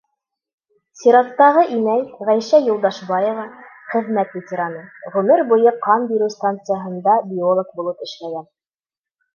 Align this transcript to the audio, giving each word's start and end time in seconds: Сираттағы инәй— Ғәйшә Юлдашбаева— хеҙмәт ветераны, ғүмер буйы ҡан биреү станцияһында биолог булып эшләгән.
Сираттағы 1.01 1.65
инәй— 1.75 2.01
Ғәйшә 2.29 2.61
Юлдашбаева— 2.69 3.45
хеҙмәт 3.93 4.35
ветераны, 4.39 4.83
ғүмер 5.19 5.45
буйы 5.53 5.77
ҡан 5.87 6.11
биреү 6.15 6.35
станцияһында 6.39 7.21
биолог 7.31 7.73
булып 7.79 8.05
эшләгән. 8.11 8.55